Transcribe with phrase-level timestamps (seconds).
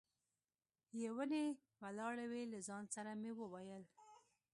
[0.99, 1.45] یې ونې
[1.81, 3.83] ولاړې وې، له ځان سره مې وویل.